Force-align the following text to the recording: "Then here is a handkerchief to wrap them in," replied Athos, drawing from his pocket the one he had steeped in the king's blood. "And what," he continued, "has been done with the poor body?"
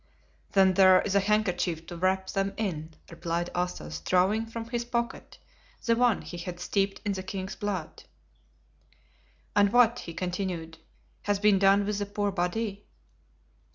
"Then 0.53 0.75
here 0.75 1.03
is 1.05 1.13
a 1.13 1.19
handkerchief 1.19 1.85
to 1.85 1.95
wrap 1.95 2.25
them 2.31 2.55
in," 2.57 2.95
replied 3.11 3.51
Athos, 3.55 3.99
drawing 3.99 4.47
from 4.47 4.67
his 4.69 4.83
pocket 4.83 5.37
the 5.85 5.95
one 5.95 6.23
he 6.23 6.37
had 6.39 6.59
steeped 6.59 6.99
in 7.05 7.11
the 7.11 7.21
king's 7.21 7.55
blood. 7.55 8.05
"And 9.55 9.71
what," 9.71 9.99
he 9.99 10.15
continued, 10.15 10.79
"has 11.25 11.37
been 11.37 11.59
done 11.59 11.85
with 11.85 11.99
the 11.99 12.07
poor 12.07 12.31
body?" 12.31 12.87